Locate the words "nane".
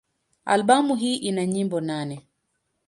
1.81-2.23